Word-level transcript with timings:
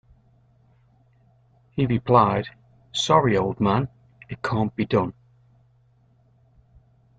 He 1.75 1.85
replied 1.85 2.47
'Sorry, 2.91 3.37
old 3.37 3.59
man, 3.59 3.87
it 4.29 4.41
can't 4.41 4.75
be 4.75 4.83
done. 4.87 5.13